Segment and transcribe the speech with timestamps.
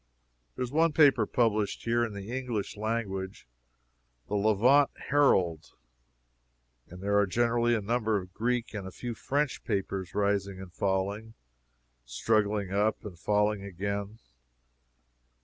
[0.55, 3.45] There is one paper published here in the English language
[4.29, 5.73] The Levant Herald
[6.87, 10.73] and there are generally a number of Greek and a few French papers rising and
[10.73, 11.35] falling,
[12.03, 14.17] struggling up and falling again.